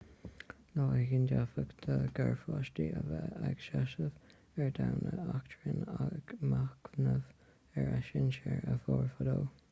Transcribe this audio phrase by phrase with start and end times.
[0.77, 7.93] lá éigin d'fhéadfadh do gharpháistí a bheith ag seasamh ar dhomhan eachtráin ag machnamh ar
[7.99, 9.37] a sinsir a mhair fadó